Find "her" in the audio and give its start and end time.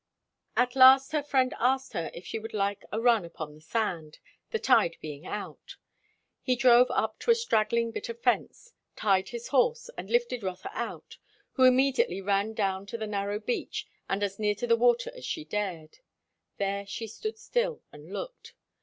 1.11-1.21, 1.93-2.09